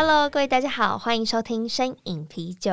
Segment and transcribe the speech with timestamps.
[0.00, 2.72] ！Cheers！Hello，各位大家好，欢迎收听《声饮啤酒》，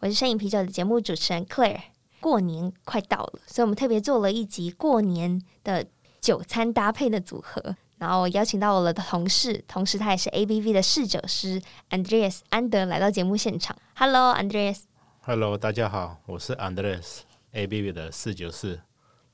[0.00, 1.82] 我是声饮啤酒的节目主持人 Claire。
[2.18, 5.86] 过年快到了，所以我们特别做了一集过年的
[6.20, 13.76] 酒餐搭配的组合，然后我邀请到我的同事，同时他也是 ABV 的侍酒师 Andreas 安德来到节目现场。
[13.94, 14.80] Hello，Andreas。
[15.20, 18.80] Hello，大家好，我是 Andreas，ABV 的侍酒师。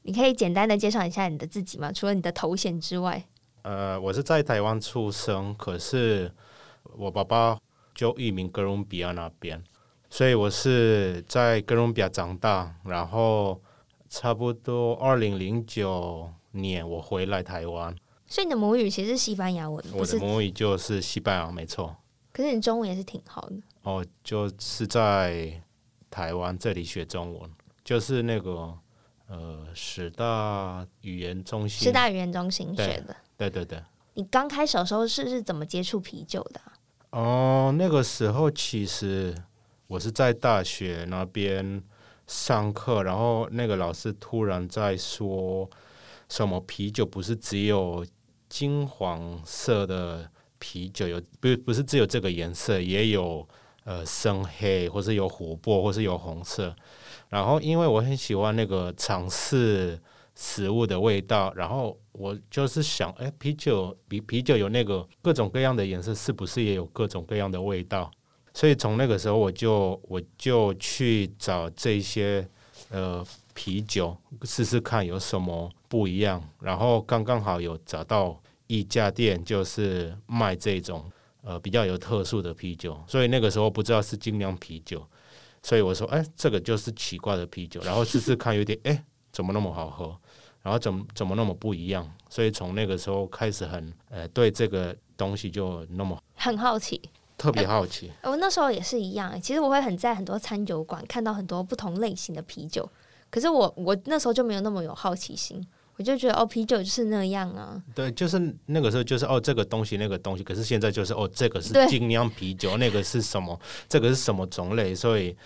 [0.03, 1.91] 你可以简单的介绍一下你的自己吗？
[1.91, 3.25] 除了你的头衔之外。
[3.63, 6.31] 呃，我是在台湾出生，可是。
[6.83, 7.59] 我爸爸
[7.95, 9.63] 就移民哥伦比亚那边，
[10.09, 13.61] 所以我是在哥伦比亚长大，然后
[14.09, 17.95] 差不多二零零九年我回来台湾。
[18.27, 19.85] 所以你的母语其实是西班牙文？
[19.93, 21.97] 我的母语就是西班牙，没错。
[22.33, 23.57] 可是你中文也是挺好的。
[23.83, 25.61] 哦，就是在
[26.09, 27.51] 台湾这里学中文，
[27.83, 28.73] 就是那个
[29.27, 31.89] 呃，十大语言中心。
[31.89, 33.17] 十大语言中心学的。
[33.37, 33.83] 对对对。
[34.21, 36.61] 你刚开始的时候是是怎么接触啤酒的？
[37.09, 39.35] 哦，那个时候其实
[39.87, 41.83] 我是在大学那边
[42.27, 45.67] 上课，然后那个老师突然在说
[46.29, 48.05] 什么啤酒不是只有
[48.51, 53.49] 金黄色的啤酒，有不不是只有这个颜色，也有
[53.85, 56.77] 呃深黑，或是有琥珀，或是有红色。
[57.31, 59.99] 然后因为我很喜欢那个尝试
[60.43, 68.11] 食物的味道，然后我就是想，哎，啤酒比啤酒有那个各种各样的颜色，是不是也有各种各样的味道？
[68.55, 72.49] 所以从那个时候，我就我就去找这些
[72.89, 76.43] 呃啤酒试试看有什么不一样。
[76.59, 81.05] 然后刚刚好有找到一家店，就是卖这种
[81.43, 82.99] 呃比较有特殊的啤酒。
[83.07, 85.07] 所以那个时候不知道是精酿啤酒，
[85.63, 90.19] 所以我说，哎，这个就是奇怪的啤酒，然后试试看，有点哎，怎么那么好喝？
[90.63, 92.09] 然后怎么怎么那么不一样？
[92.29, 97.01] 所以从那个时候开始很呃对这个东西就那么很好奇，
[97.37, 98.11] 特别好奇。
[98.23, 102.89] 我那时候也是一样，其实我会很在很多餐酒馆看到很多不同类型的啤酒，
[103.31, 105.67] 可是我我那时候就没有那么有好奇心，
[105.97, 107.83] 我就觉得哦啤酒就是那样啊。
[107.95, 113.59] 对，就是那个时候就是哦这个东西那个东西，可是现在就是哦这个是精酿啤酒，那个是什么？
[113.89, 114.95] 这个是什么种类？
[114.95, 115.37] 所以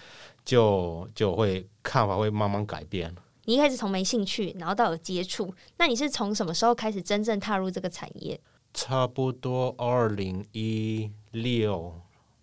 [0.45, 3.15] 就就会看法会慢慢改变。
[3.47, 8.41] 你一开始从没兴趣，然后到有接触，那你是从什么时候开始真正踏入这个产业？
[8.73, 11.95] 差不多二零一六，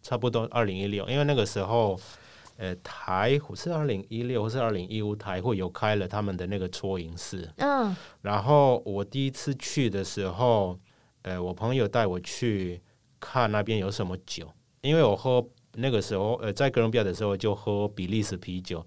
[0.02, 2.00] 差不多二零一六，因为那个时候，
[2.56, 7.50] 呃，台是二零一六，或是二零一五，台会有开了他们的那个搓银室。
[7.58, 10.80] 嗯，然后我第一次去的时候，
[11.24, 12.80] 呃，我朋友带我去
[13.20, 14.48] 看那边有什么酒，
[14.82, 18.86] 因为我喝那个时候，呃，在哥伦比亚的时候就喝比利时啤酒。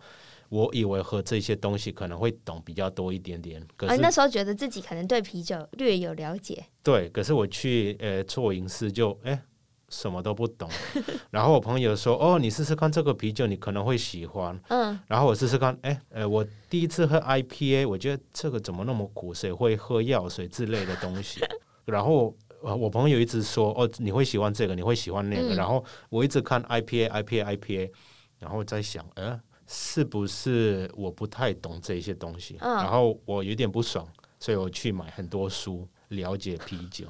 [0.49, 6.65] 我以为喝这些东西可能会懂比较多一点点，可是、啊、那时候觉得自己可能对啤酒略有了解。
[6.83, 9.43] 对，可是我去呃做饮室就哎
[9.89, 10.69] 什么都不懂。
[11.31, 14.99] 然后我朋友说：“哦，你试试看这个啤酒，你可能会喜欢。”嗯。
[15.09, 19.33] 然后我试试看，哎呃，我第一次喝 IPA，我觉得这个怎么那么苦？
[19.35, 21.41] 谁会喝药水之类的东西？
[21.87, 25.55] 然后我朋友一直说：“哦，你会喜欢这个，你会喜欢那个。
[25.55, 27.91] 嗯”然后我一直看 IPA，IPA，IPA，IPA, IPA,
[28.39, 29.41] 然后在想，呃。
[29.67, 34.07] 是不是我不太懂这些东西，嗯，然后我有点不爽，
[34.39, 37.07] 所以我去买很多书了解啤酒，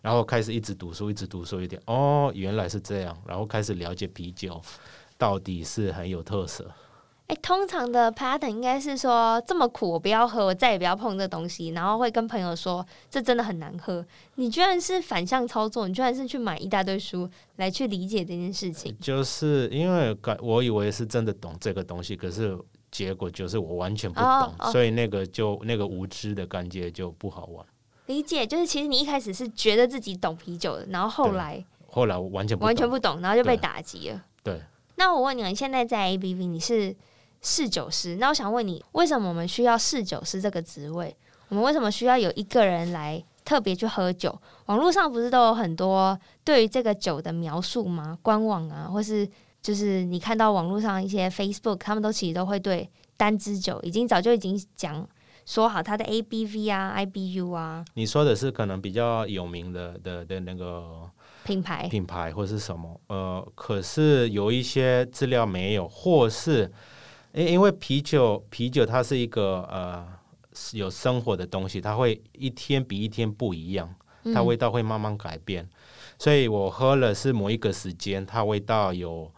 [0.00, 4.60] 然后开始一直读书，一直读书，一点哦，原来是这样，然后开始了解啤酒
[5.18, 6.70] 到底是很有特色。
[7.30, 14.04] 哎，通常的 pattern 应该是说这么苦，我不要喝，我再也不要碰这东西，然后会跟朋友说这真的很难喝。
[14.34, 18.96] 你居然是反向操作，你居然是去买一大堆书来去理解这件事情。
[19.00, 22.58] 就是因为感，我以为是真的懂这个东西，可是
[22.90, 24.72] 结果就是我完全不懂，oh, oh.
[24.72, 27.64] 所以那个就那个无知的感觉就不好玩。
[28.06, 34.20] 理解，就是其实你一开始是觉得自己懂啤酒的，然后后来后来我完全不完全不懂，然后就被打击了。
[34.42, 34.54] 对。
[34.54, 34.62] 对
[34.96, 36.92] 那我问你，你现在在 ABV 你是？
[37.42, 41.16] 侍酒师，那我想问你，为什么我们需要侍酒师这个职位？
[41.48, 44.36] 我们为什么需要有一个人来特别去喝酒？
[44.66, 48.16] 网络上不是都有很多对于这个酒的描述吗？
[48.22, 49.28] 官网啊，或是
[49.60, 55.06] 就是你看到网络上一些 Facebook，他们都其实都会对单支酒已经早就已经讲
[55.44, 57.84] 说好它的 ABV 啊、IBU 啊。
[57.94, 61.10] 你说的是可能比较有名的的的那个
[61.42, 66.70] 品牌品牌或是什么，呃，可是有一些资料没有，或是
[67.32, 70.06] 因因为啤酒啤酒它是一个呃
[70.72, 73.94] 有生活的东西，它会一天比一天不一样，
[74.34, 75.70] 它味道会慢慢改变，嗯、
[76.18, 79.32] 所以我喝了是某一个时间，它味道有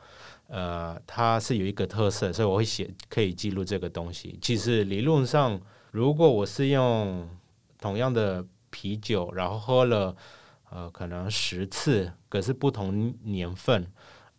[0.48, 4.38] 呃它是有一个特色，所以我会写可以记录这个东西。
[4.40, 5.60] 其实理论上，
[5.90, 7.28] 如果我是用
[7.78, 10.14] 同样的啤酒，然后喝了。
[10.74, 13.86] 呃，可能十次，可是不同年份，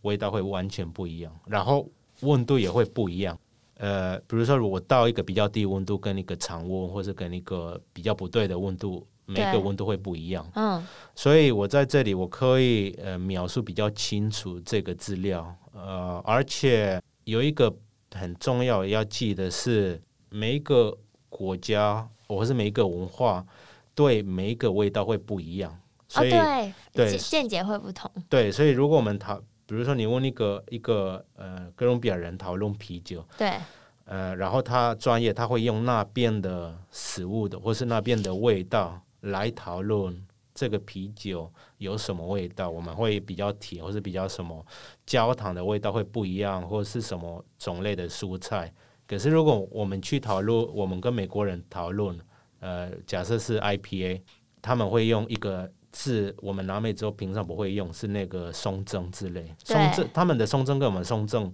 [0.02, 1.88] 味道会完全不一样，然后
[2.22, 3.38] 温度也会不一样。
[3.84, 10.50] 呃，比如说，如果到一个比较低温度，跟一个常温，或是跟一个比较不对的温度，每个温度会不一样。
[10.56, 10.82] 嗯，
[11.14, 15.54] 所以我在这里我可以呃描述比较清楚这个资料。
[15.74, 17.76] 呃，而且有一个
[18.14, 20.98] 很重要要记得是，每一个
[21.28, 23.46] 国家或是每一个文化，
[23.94, 25.78] 对每一个味道会不一样。
[26.08, 28.10] 所以哦，对，对，见解会不同。
[28.30, 33.54] 对，所以如果我们讨，比如说你问一个一个呃哥伦比亚人讨论啤酒，对，
[34.06, 40.22] 呃，然后他专业，他会用那边的食物的，或是那边的味道来讨论
[40.54, 44.66] 这个啤酒有什么味道，我们会比较甜，或是比较什么
[45.06, 48.74] 焦糖的味道会不一样，或是什么种类的蔬菜。
[49.08, 52.20] 可是如果我们去讨论，我们跟美国人讨论，
[52.60, 54.22] 呃，假设是 IPA，
[54.62, 55.72] 他们会用一个。
[55.96, 59.46] 是我们南美洲平常不会用，是那个松针之类。
[59.64, 61.52] 松针他们的松针跟我们松针，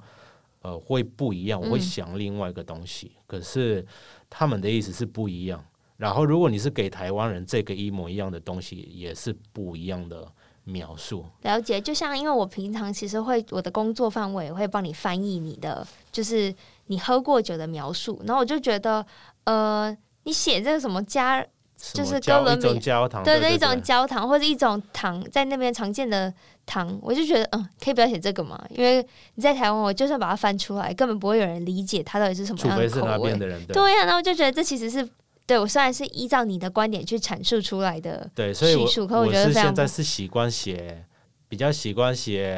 [0.61, 1.59] 呃，会不一样。
[1.59, 3.85] 我会想另外一个东西，嗯、可是
[4.29, 5.63] 他们的意思是不一样。
[5.97, 10.25] 然后如果你是给台湾人这个一模一样的东西，也是不一样的
[10.63, 11.25] 描述。
[11.41, 18.21] 了解，就像因为我平常其实会我的工作范围会帮你翻译你的，就是你喝过酒的描述。
[18.25, 19.05] 然后我就觉得，
[19.43, 21.45] 呃，你写这个什么加。
[21.93, 26.31] 就是哥伦比亚焦糖，对对，一种焦糖或者一种糖，在那边常见的
[26.65, 28.61] 糖，我就觉得，嗯，可以不要写这个嘛？
[28.69, 29.05] 因为
[29.35, 33.33] 你在台湾，我就算把它翻出来，根本不会有人理解它到底是什么样的口味。
[33.37, 33.65] 对。
[33.65, 35.07] 对呀，那我就觉得这其实是
[35.45, 41.05] 对我虽然是依照你的观点去阐述出来的，对，所以我可我觉得我是现在是习惯写，
[41.47, 42.53] 比较习惯写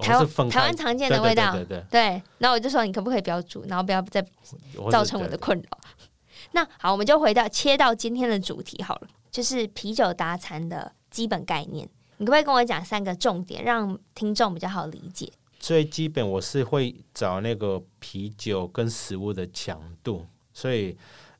[0.00, 2.22] 台湾台湾常见的味道，对对对。
[2.38, 4.22] 然后我就说，你可不可以不要煮，然后不要再
[4.90, 5.78] 造成我的困扰。
[6.52, 11.88] 那好，我们就回到切到今天的主题好了，就是啤酒搭餐的基本概念。
[12.18, 15.32] 你可不可以跟我讲三个重点，让听众比较好理解？
[15.58, 20.96] 最基本我是会找那个啤酒跟食物的强度，所以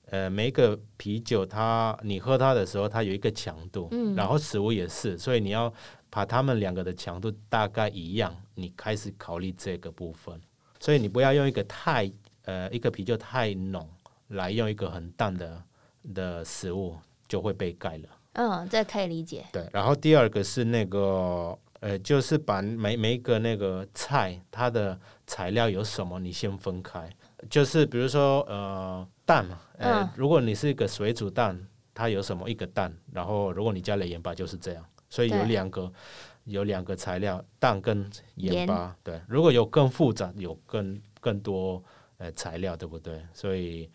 [0.07, 5.73] 呃，每一个啤酒它你喝它的时候，它有一个强度，嗯，然后食物也是，所以你要
[6.09, 10.41] 把它们两个的强度大概一样，你开始考虑这个部分。
[10.81, 12.11] 所以你不要用一个太
[12.45, 13.89] 呃一个啤酒太浓。
[14.33, 15.63] 来用一个很淡的
[16.15, 16.97] 的食物
[17.29, 18.09] 就会被盖了。
[18.35, 19.45] 嗯，这可以理解。
[19.53, 27.11] 对，然后第二个是那个呃，就是把每每一个那个菜它的材料有什么，你先分开。
[27.51, 31.61] 就是比如说呃蛋嘛，呃、嗯，如果你是一个水煮蛋，
[31.93, 34.85] 它有什么一个蛋，然后如果你加了盐巴就是这样。
[35.11, 35.93] 所以有两个
[36.45, 38.97] 有两个材料，蛋跟盐巴。
[39.05, 41.85] 对，如果有更复杂，有更更多
[42.17, 43.23] 呃材料，对不对？
[43.35, 43.91] 所以。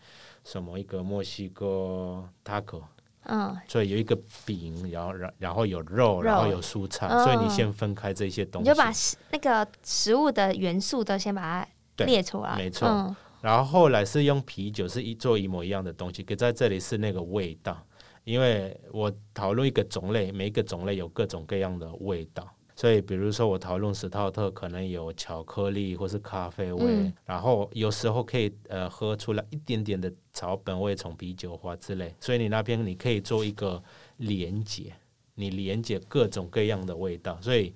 [0.50, 2.82] 什么一个墨西哥 taco，
[3.24, 8.90] 嗯，所以有一个饼，然后然然后有肉，肉，然后有蔬菜，嗯，所以你先分开这些东西，你就把
[9.30, 13.14] 那个食物的元素都先把它列出来，没错，嗯。
[13.42, 17.86] 然后后来是用啤酒是一做一模一样的东西，可在这里是那个味道，
[18.24, 22.48] 因为我讨论一个种类，每一个种类有各种各样的味道。
[22.78, 32.14] 所以，比如说我讨论史陶特可能有巧克力或是咖啡味，嗯，然后有时候可以呃喝出来一点点的草本味，从啤酒花之类。
[32.20, 33.82] 所以你那边你可以做一个
[34.18, 34.94] 连接，
[35.34, 37.36] 你连接各种各样的味道。
[37.40, 37.74] 所以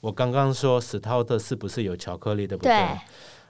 [0.00, 2.72] 我刚刚说史陶特是不是有巧克力，的不对？
[2.72, 2.98] 对。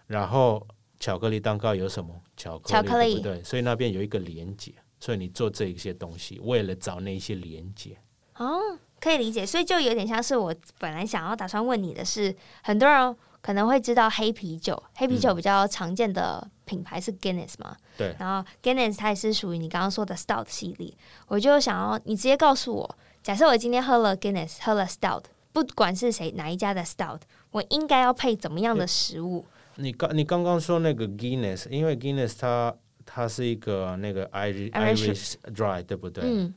[0.07, 0.67] 然后
[0.99, 3.43] 巧克力蛋糕有什么巧克力，巧克力，对不对？
[3.43, 7.97] 所以那边有一个连接，所以你做这一些东西，为了找那些连接。
[8.37, 8.61] 哦。
[9.01, 17.75] 可以理解，所以就有点像是我本来想要打算问你的是，很多人可能会知道黑啤酒，黑啤酒比较常见的品牌是 Guinness 嘛？
[17.97, 18.15] 对。
[18.19, 20.93] 然后 Guinness 它也是属于你刚刚说的 Stout 系列，
[21.29, 27.21] 我就想要你直接告诉我，假设我今天喝了 Guinness，喝了 Stout，不管是谁哪一家的 Stout，
[27.53, 29.47] 我应该要配怎么样的食物？
[29.77, 32.75] 你刚你刚刚说那个 Guinness，因为 Guinness 它
[33.07, 36.23] 它是一个那个 Irish Irish Dry，对不对？
[36.27, 36.53] 嗯。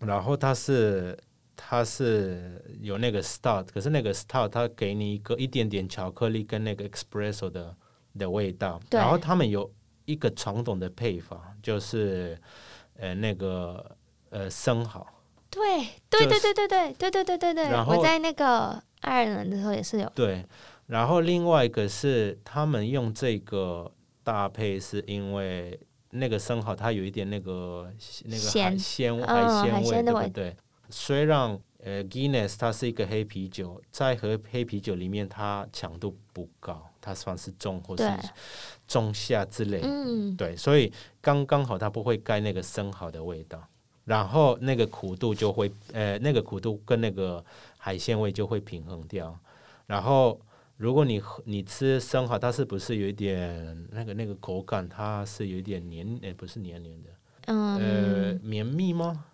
[0.00, 1.18] 然后它是。
[1.60, 7.74] 它是有那个 stout，可是那个 stout 它给你一个一点点巧克力跟那个 espresso 的
[8.16, 9.68] 的味道，然后他们有
[10.04, 12.38] 一个传统的配方，就是
[12.96, 13.96] 呃那个
[14.30, 15.04] 呃生蚝，
[15.50, 15.60] 对
[16.08, 17.64] 对对对对对对对对对对。
[17.64, 20.08] 然后我在那个爱尔兰的时候也是有。
[20.14, 20.46] 对，
[20.86, 23.90] 然后另外一个是他们用这个
[24.22, 25.78] 搭配，是因为
[26.10, 27.92] 那个生蚝它有一点那个
[28.26, 30.56] 那个海鲜海鲜味，对不对？
[30.90, 38.04] 虽然呃，Guinness 它是一个黑啤酒，在和黑啤酒里面它强度不高，它算是中或是
[38.86, 39.80] 中下之类。
[39.82, 43.62] 嗯，对，所以刚刚好它不会盖那个生蚝的味道。
[44.04, 47.44] 然后那个苦度就会，呃，那个苦度跟那个
[47.76, 49.38] 海鲜味就会平衡掉。
[49.86, 50.40] 然后
[50.78, 54.88] 如果你你吃生蚝，它是不是有一点那个那个口感？
[54.88, 57.10] 它是有一点黏，呃，不是黏黏的，
[57.48, 59.26] 嗯，呃，绵密吗？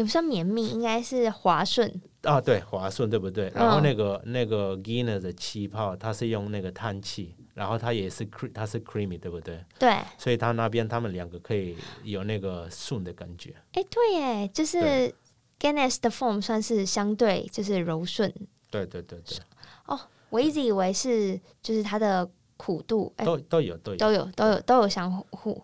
[0.00, 2.00] 也不算绵密，应该是滑顺。
[2.22, 3.52] 啊，对，滑顺，对不对？
[3.54, 7.36] 然后那个、嗯、那个 Guinness 的气泡，它是用那个叹气。
[7.52, 9.62] 然后它也是 cre 它是 creamy 对不对？
[9.78, 9.94] 对。
[10.16, 13.54] 所以它那边他们两个可以有那个顺的感觉。
[13.72, 15.12] 哎，对耶，就是
[15.58, 18.32] Guinness 的 foam 算是相对就是柔顺。
[18.70, 19.36] 对对对对。
[19.84, 22.26] 哦，我一直以为是就是它的
[22.56, 25.62] 苦度，都都有都有都有都有都有相互。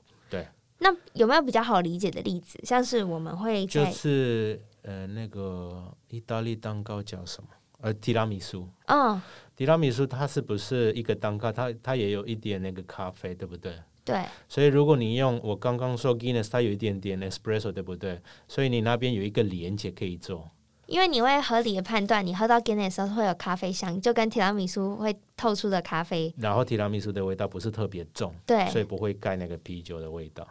[0.79, 0.91] 对。
[0.91, 2.59] 那有没有比较好理解的例子？
[2.63, 7.49] 像是我们会就是呃那个意大利蛋糕叫什么？
[7.81, 8.69] 呃，提拉米苏。
[8.87, 9.21] 嗯。
[9.55, 11.51] 提拉米苏它是不是一个蛋糕？
[11.51, 13.75] 它它也有一点那个咖啡，对不对？
[14.05, 14.23] 对。
[14.49, 18.21] 所以如果你用我刚刚说 Guinness，它有一点点 espresso，对不对？
[18.47, 20.51] 所以你那边有一个连接可以做。
[20.87, 26.33] 因为你会合理的判断，你喝到 Guinness 的时候会有咖啡香，就跟提拉米苏会透出的咖啡。
[26.39, 30.47] 然后提拉米苏的味道不是特别重，对，所以不会盖那个啤酒的味道。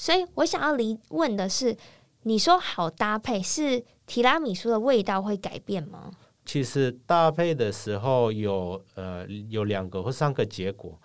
[0.00, 1.76] 所以我想要离问的是，
[2.22, 6.10] 你说好搭配，是提拉米苏的味道会改变吗？
[6.46, 10.98] 其实搭配的时候有呃有两个或三个结果，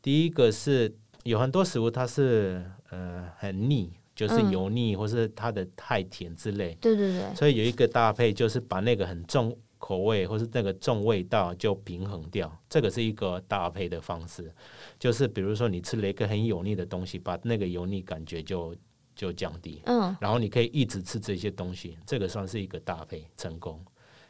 [0.00, 6.74] 第一个是有很多食物它是呃很腻，就是油腻或是它的太甜之类。
[6.80, 7.34] 对对对。
[7.34, 9.54] 所以有一个搭配就是把那个很重
[9.88, 14.52] 口味或是那个重味道就平衡掉，这个是一个搭配的方式。
[14.98, 18.76] 就是比如说你吃了一个很油腻的东西，把那个油腻感觉就
[19.14, 19.80] 就降低。
[19.86, 20.14] 嗯。
[20.20, 23.82] 然后你可以一直吃这些东西，这个算是一个搭配成功。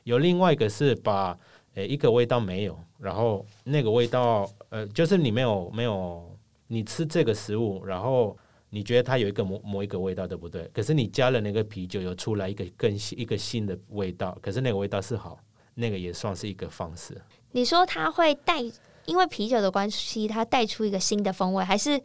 [0.05, 1.37] 有另外一个是把
[1.75, 6.39] 呃一个味道没有，然后那个味道呃就是你没有没有
[6.69, 8.39] 你吃这个食物，然后
[8.71, 10.71] 你觉得它有一个某某一个味道，对不对？
[10.73, 15.37] 可是你加了那个啤酒，有出来一个更新一个新的味道，可是那个味道是好，
[15.79, 17.17] 那个也算是一个方式。
[17.53, 18.61] 你说它会带，
[19.07, 22.01] 因为啤酒的关系，它带出一个新的风味，还是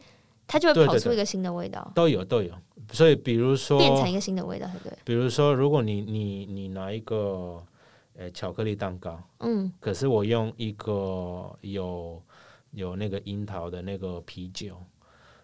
[0.46, 1.80] 它就会跑出一个新的味道？
[1.80, 2.54] 对对对，都有都有。
[2.92, 4.92] 所以比如说变成一个新的味道，对。
[5.04, 7.62] 比如说，如果你你你拿一个。
[8.16, 12.22] 呃，巧克力蛋糕，嗯，可是我用一个有
[12.70, 14.76] 有那个樱桃的那个啤酒，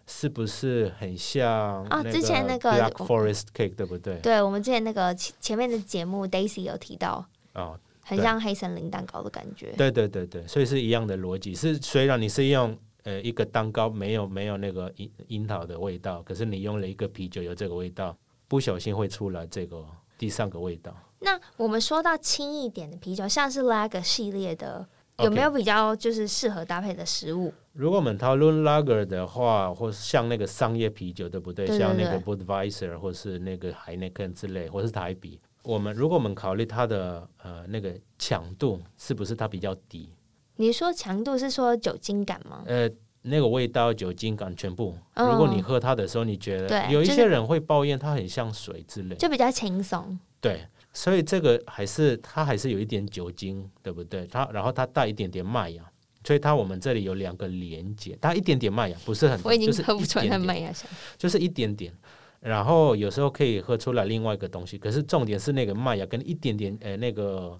[0.07, 2.01] 是不是很像啊？
[2.01, 4.17] 之前那个 Black Forest Cake 对不对？
[4.19, 9.71] 对，我们之前那个前前面的节目，Daisy 有提到哦，很像黑森林蛋糕的感觉。
[9.77, 11.53] 对对对对，所以是一样的逻辑。
[11.55, 18.17] 是虽然你是用呃一个蛋糕没有没有那个樱樱桃的味道，可是你用了一个啤酒有这个味道，
[18.47, 19.85] 不小心会出来这个
[20.17, 20.95] 第三个味道。
[21.19, 24.87] 那我们说到轻一点的啤酒，像是 Lager 系列的
[25.19, 27.53] 有没有比较就是适合搭配的食物？
[27.73, 31.67] 如果我们讨论 Lager 的话，或是像那个商业啤酒，对不对？
[31.67, 40.09] 对对对，像那个 Budweiser 或是那个 Heineken 之类，或是台啤，我们如果我们考虑它的呃那个强度，是不是它比较低？
[40.55, 42.63] 你说强度是说酒精感吗？
[42.65, 42.89] 呃，
[43.21, 44.95] 那个味道、酒精感全部。
[45.13, 50.19] 嗯、如果你喝它的时候，你觉得有一些人会抱怨它很像水之类，就比较轻松。
[50.39, 50.67] 对。
[50.93, 54.27] 所以这个还是它还是有一点酒精，对不对？
[54.27, 55.81] 它然后它带一点点麦芽，
[56.21, 61.93] 所以它我们这里有两个连接，它一点点麦芽不是很多，我已经喝不出来麦芽香，就是一点点。
[62.41, 67.59] 然后有时候可以喝出来另外一个东西，可是重点是那个麦芽跟一点点呃那个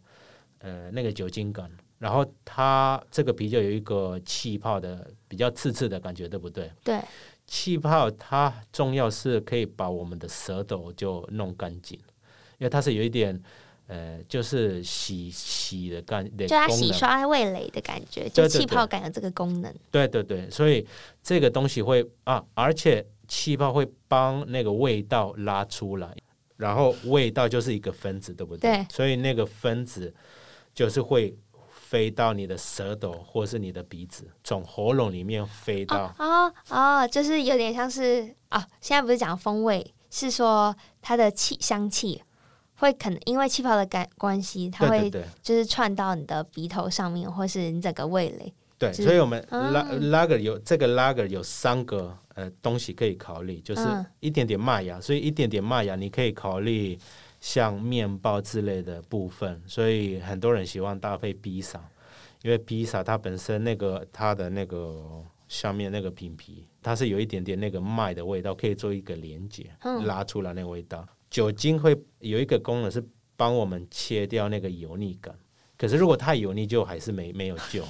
[0.60, 6.72] 呃那个酒精感，然后它这个啤酒有一个气泡的比较刺刺的感觉，对不对？
[6.84, 7.00] 对，
[7.46, 12.00] 气泡它重要是可以把我们的舌头就弄干净。
[12.58, 13.42] 因为它是有一点，
[13.88, 19.76] 呃，就是洗洗的干，就它洗刷味蕾的感觉，就气泡感的这个功能。
[19.90, 20.88] 对对对，所以
[21.24, 26.14] 这个东西会啊，而且气泡会帮那个味道拉出来，
[26.58, 28.70] 然后味道就是一个分子，对不对？
[28.70, 28.86] 对。
[28.92, 30.14] 所以那个分子
[30.74, 31.34] 就是会
[31.70, 36.14] 飞到你的舌头或是你的鼻子，从喉咙里面飞到。
[36.20, 42.22] 哦哦，就是有点像是啊，现在不是讲风味，是说它的气香气。
[42.76, 45.10] 会可能因为气泡的感关系，它会
[45.42, 48.54] 就是串到你的鼻头上面，或是你整个味蕾。
[48.82, 53.82] 对，所以我们拉拉格有这个拉格有三个呃东西可以考虑，就是
[54.20, 56.98] 一点点麦芽，所以一点点麦芽你可以考虑
[57.40, 61.80] 像面包之类的部分，所以很多人喜欢搭配披萨，
[62.42, 69.70] 因为披萨它本身那个它的那个下面那个饼皮，它是有一点点那个麦的味道，可以做一个连接，
[70.08, 71.08] 拉出来那个味道。
[71.30, 73.08] 酒精会有一个功能是
[73.38, 75.36] 帮我们切掉那个油腻感，
[75.78, 77.86] 可是如果太油腻，就还是没没有救。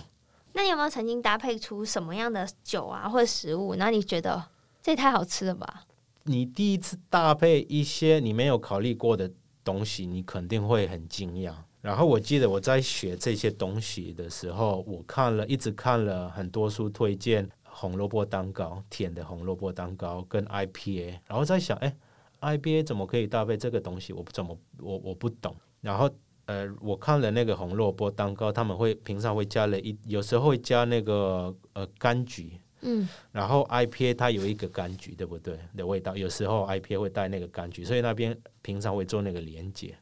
[0.54, 3.76] 那你有没有曾经搭配出什么样的酒啊，或者食物？
[3.76, 4.44] 那你觉得
[4.82, 5.86] 这也太好吃了吧？
[6.24, 9.32] 你第一次搭配一些你没有考虑过的
[9.64, 11.54] 东西，你肯定会很惊讶。
[11.82, 21.96] 然后我记得我在学这些东西的时候，我看了一直看了很多书推荐红萝卜蛋糕，甜的红萝卜蛋糕跟 IPA，然后在想，哎
[22.42, 24.14] ，IPA 怎么可以搭配这个东西？
[24.14, 25.56] 我不怎么我我不懂。
[25.80, 26.10] 然后。
[26.46, 35.58] 呃，我看了那个红萝卜蛋糕，他们会平常会加了一，有时候会加那个呃柑橘，嗯，然后 IPA 它有一个柑橘，对不对？
[35.78, 39.96] 的味道，有时候 IPA 会带那个柑橘，所以那边平常会做那个连接。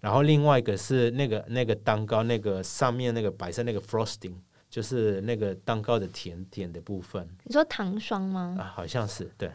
[0.00, 4.34] 然后另外一个是那个那个蛋糕，那个上面那个白色那个 frosting，
[4.70, 7.28] 就是那个蛋糕的甜点的部分。
[7.44, 8.56] 你说糖霜吗？
[8.58, 9.50] 啊，好像是对，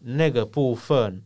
[0.00, 1.22] 那个部分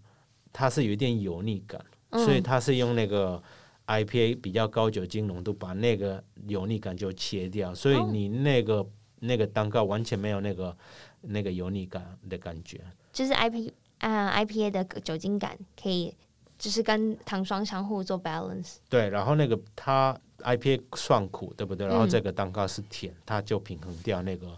[0.53, 3.41] 它是有一点油腻感，嗯，所以它是用那个。
[3.87, 8.87] IPA 比较高酒精浓度，把那个油腻感就切掉，所以你那个、哦、
[9.21, 10.77] 那个蛋糕完全没有那个
[11.21, 12.81] 那个油腻感的感觉。
[13.13, 16.13] 就是 IP 啊、uh, IPA 的酒精感可以，
[16.59, 18.79] 就是跟糖霜相互做 balance。
[18.89, 21.87] 对，然后那个它 IPA 算苦，对不对？
[21.87, 24.49] 然后这个蛋糕是甜，嗯、它就平衡掉那个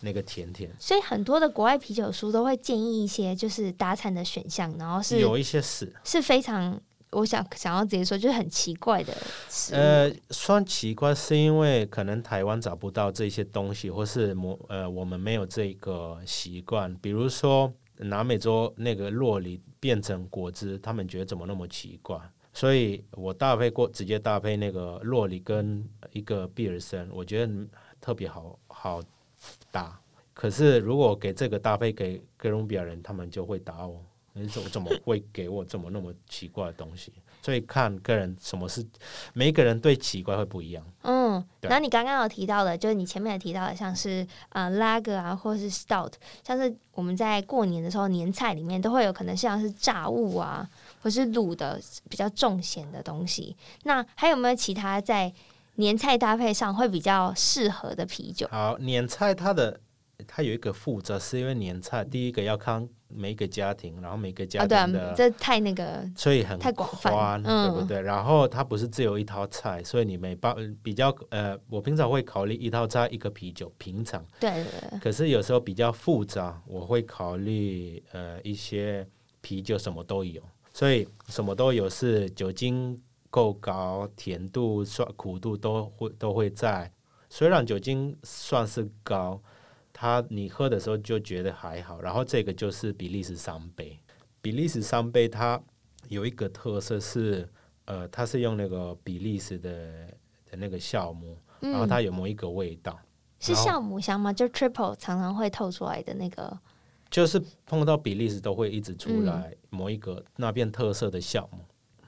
[0.00, 0.70] 那个甜甜。
[0.78, 6.80] 所以很多的国外啤酒书都会建议一些就是打产的选项，然后是有一些是是非常。
[7.12, 9.12] 我想想要直接说，就是很奇怪的。
[9.72, 16.94] 呃，算奇怪是因为可能台湾找不到这些东西，或是我呃我们没有这个习惯。
[16.96, 22.16] 比如说南美洲那个洛梨变成果汁，他们觉得怎么那么奇怪？
[22.52, 27.52] 所以我搭配过，直接搭配那个洛梨跟一个比尔森，我觉得
[28.00, 29.00] 特别好好
[29.70, 30.00] 搭。
[30.32, 34.00] 可是如果给这个搭配给哥伦比亚人，他们就会打我。
[34.32, 37.12] 你怎么怎么会给我这么那么奇怪的东西？
[37.42, 38.84] 所以看个人什么是
[39.32, 40.84] 每一个人对奇怪会不一样。
[41.02, 46.12] 嗯，然后你刚刚有提到的，就是你前面有提到的，像是呃 Lager 啊，或是 Stout，
[46.46, 50.68] 像是我们在过年的时候年菜里面都会有可能像是炸物啊，
[51.02, 53.56] 或是卤的比较重咸的东西。
[53.84, 55.32] 那还有没有其他在
[55.76, 58.46] 年菜搭配上会比较适合的啤酒？
[58.50, 59.80] 好，年菜它的
[60.26, 62.88] 它有一个复杂，是因为年菜第一个要看。
[63.12, 67.98] 每一个家庭，然后每个家庭的，这太那个，所以很太广泛，对不对？
[67.98, 74.98] 嗯、然后它不是只有一套菜，所以你没办比较呃，我平常会考虑一套菜一个啤酒，平常对，对对。
[75.00, 79.04] 可是有时候比较复杂，我会考虑呃一些
[79.40, 80.40] 啤酒什么都有，
[80.72, 82.96] 所以什么都有是酒精
[83.28, 86.88] 够高，甜度、酸苦度都会都会在，
[87.28, 89.42] 虽然酒精算是高。
[89.92, 93.98] 它你喝的时候就觉得还好，然后这个就是比利时三杯。
[94.40, 95.60] 比利时三杯它
[96.08, 97.48] 有一个特色是，
[97.84, 99.70] 呃，它是用那个比利时的
[100.50, 103.06] 的那个酵母，然后它有某一个味道，嗯、
[103.40, 104.32] 是酵母香吗？
[104.32, 106.58] 就 triple 常常会透出来的那个，
[107.10, 111.58] 就是碰到比利时都会一直出来某一个那边特色的酵母，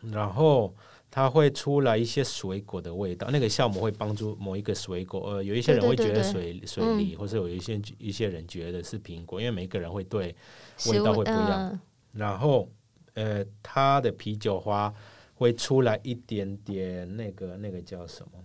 [0.02, 0.74] 嗯、然后。
[1.14, 5.20] 它会出来一些水果的味道，那个酵母会帮助某一个水果。
[5.28, 10.34] 呃，有一些人会觉得水水梨，嗯、或者有一些一些人觉得是苹果，因为每个人会对
[10.86, 11.50] 味道会不一样。
[11.50, 11.80] 呃、
[12.12, 12.66] 然后，
[13.12, 14.90] 呃，它的啤酒花
[15.34, 18.42] 会出来一点点那个那个叫什么？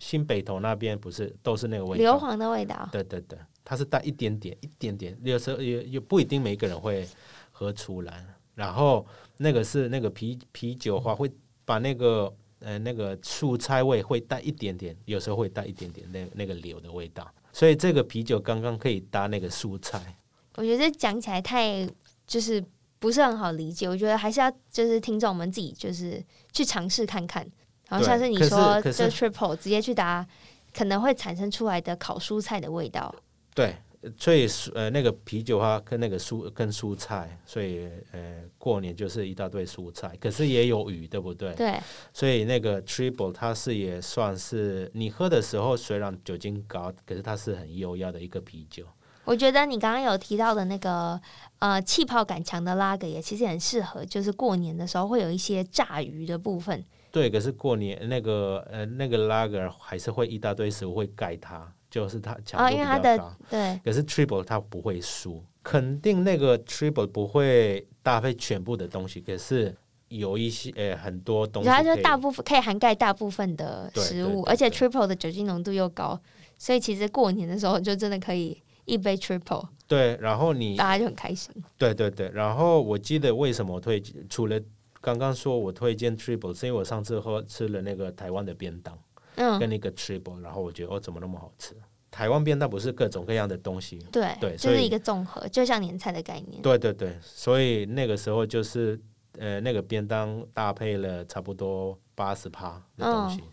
[0.00, 2.02] 新北投那边不是都是那个味道？
[2.02, 2.88] 硫磺的味道。
[2.90, 7.06] 对对对，它是带一点点一点点，有时候也也不一定每个人会
[7.52, 8.26] 喝出来。
[8.56, 11.30] 然后那个是那个啤啤酒花会。
[11.68, 20.16] 把那个呃那个蔬菜味会带一点点，有时候会带一点点那那个柳的味道，所以这个啤酒刚刚可以搭那个蔬菜。
[20.56, 21.86] 我觉得这讲起来太
[22.26, 22.64] 就是
[22.98, 27.46] 不是很好理解，我觉得还是要就是听众们自己就是去尝试看看，
[27.90, 30.26] 然后像是你说这 triple 直接去搭，
[30.72, 33.14] 可能会产生出来的烤蔬菜的味道。
[33.54, 33.76] 对。
[34.16, 41.52] 所以呃，那个啤酒花跟那个蔬跟蔬菜，所以呃，过年就是一大堆蔬菜，可是也有鱼，对不对？
[41.54, 41.74] 对。
[42.12, 48.84] 所以那个 Triple 它是也算是你喝的时候虽然酒精高，可是它是很优雅的一个啤酒。
[49.24, 51.20] 我觉得你刚刚有提到的那个
[51.58, 56.82] 呃气泡感强的拉格也其实很适合，就是过年的时候会有一些炸鱼的部分。
[57.10, 61.70] 对，可是过年那个呃那个拉格还是会一大堆食物会盖它。
[61.90, 69.20] 就是它强度比较高，哦、因为它的对，可是 triple 它不会输，肯定那个 triple 不会搭配全部的东西。
[69.20, 69.74] 可是
[70.08, 76.20] 有一些呃很多东西，它就大部分可以涵盖大部分的食物，而且 triple 的酒精浓度又高，
[76.58, 79.66] 所以其实过年的时候就真的可以一杯 triple。
[79.86, 81.50] 对，然后你大家就很开心。
[81.78, 84.60] 对对对，然后我记得为什么我推荐，除了
[85.00, 88.98] 刚刚说我推荐 triple，是因为我上次喝吃了那个台湾的便当，
[89.38, 91.74] 嗯，跟那个 triple，然后我觉得哦，怎么那么好吃？
[92.10, 96.60] 台湾便当不是各种各样的东西，对对，就是一个综合，就像年菜的概念。
[96.62, 98.98] 对对对，所以那个时候就是
[99.38, 103.52] 呃，那个便当搭配了差不多八十趴的东西，嗯，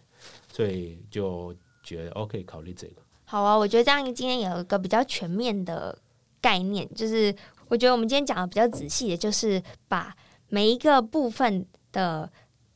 [0.51, 3.01] 所以就觉得 OK，考虑这个。
[3.25, 5.95] 好啊，我觉得这样今天有一个比较全面的
[6.39, 7.35] 概念，就是
[7.67, 10.15] 我觉得我们今天讲的比较仔细的，就是把
[10.47, 12.31] 每一个部分的。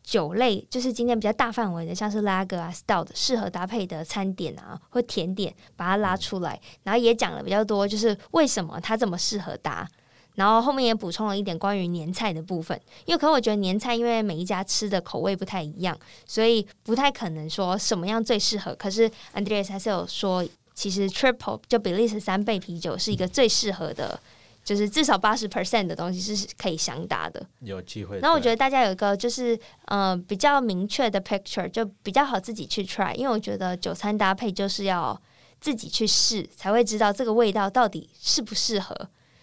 [0.09, 9.87] 酒类就是今天比较大范围的，像是拉格啊、stout 适合搭配的餐点啊或甜点，把它拉出来，然后也讲了比较多，就是为什么它这么适合搭。
[10.33, 15.95] 然后后面也补充了一点关于年菜的部分，因为可能我觉得年菜因为每一家吃的口味不太一样，
[16.25, 18.73] 所以不太可能说什么样最适合。
[18.73, 20.43] 可是 Andreas 还是有说，
[20.73, 24.19] 其实 Triple 就比利时三倍啤酒是一个最适合的。
[24.63, 28.19] 就是至少八十 percent 的东西是可以相搭的，有机会。
[28.21, 33.13] 那我觉得大家有一个就是呃比较明确的 picture，就比较好自己去 try。
[33.15, 35.19] 因为我觉得酒餐搭配就是要
[35.59, 38.95] 自己去试，才会知道这个味道到底适不适合。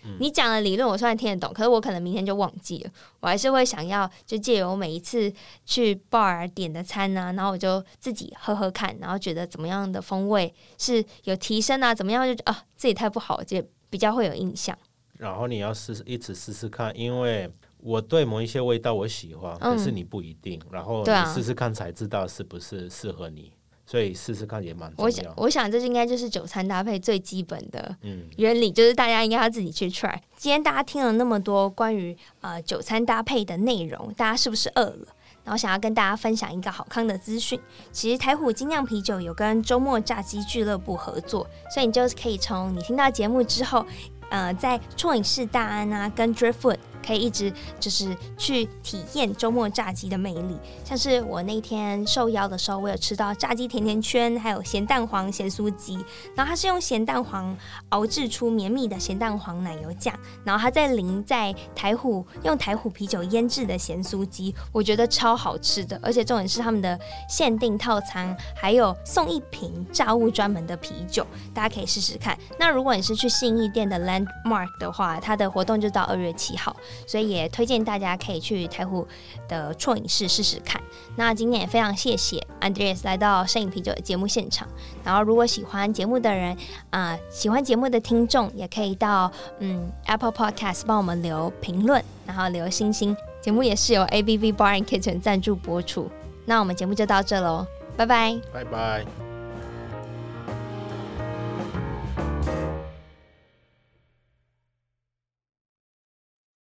[0.05, 2.91] 嗯、你讲的理论我虽然听得懂，可是我可能明天就忘记了。
[3.19, 5.33] 我还是会想要就借由每一次
[5.65, 14.79] 去 bar 点的餐啊，然后我就自己喝喝看，然后觉得怎么样的风味是有提升啊，怎么样就啊自己太不好，就比较会有印象。
[15.19, 20.61] 然后你要试试，一直试试看，因为我对某一些味道我喜欢，嗯、可是你不一定。
[20.71, 23.53] 然后你试试看才知道是不是适合你，
[23.87, 25.05] 所以试试看也蛮重要。
[25.05, 27.97] 我想，我想这应该就是酒餐搭配最基本的
[28.37, 30.19] 原理，嗯、就是大家应该要自己去 try。
[30.37, 35.07] 今天大家听了那么多关于呃酒餐搭配的内容，大家是不是饿了？
[35.45, 37.61] 然后想要跟大家分享一个好康的资讯，
[37.93, 43.87] 其实台虎精酿啤酒有跟周末炸鸡俱乐部合作，所以你就可以从你听到节目之后。
[44.31, 50.59] 呃，在啜饮室大安啊，跟 Driftwood 可以一直就是去体验周末炸鸡的魅力。
[50.85, 55.95] 像是我那天受邀的时候，我有吃到炸鸡甜甜圈，还有咸蛋黄咸酥鸡。
[56.35, 57.57] 然后它是用咸蛋黄
[57.91, 60.13] 熬制出绵密的咸蛋黄奶油酱，
[60.45, 65.99] 然后它再淋在台虎用台虎啤酒腌制的咸酥鸡，我觉得超好吃的。
[66.03, 72.37] 而且重点是他们的限定套餐，还有送一瓶炸物专门的啤酒，大家可以试试看。
[72.59, 76.75] 那如果你是去信义店的 Landmark 的话，它的活动就到二月七号。
[77.07, 79.07] 所以也推荐大家可以去台虎
[79.49, 80.81] 的啜饮室试试看。
[81.17, 84.69] 那今天也非常谢谢 Andres 来到摄影啤酒的节目现场。
[85.05, 86.57] 然后如果喜欢节目的人
[86.91, 93.17] 啊、喜欢节目的听众也可以到嗯 Apple Podcast 帮我们留评论，然后留星星。
[93.41, 96.11] 节目也是由 ABV Bar and Kitchen 赞助播出。
[96.45, 99.26] 那我们节目就到这喽，拜拜，拜拜。